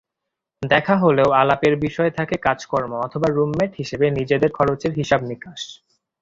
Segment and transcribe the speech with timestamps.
[0.61, 5.61] দেখা হলেও আলাপের বিষয় থাকে কাজকর্ম অথবা রুমমেট হিসেবে নিজেদের খরচের হিসাব-নিকাশ।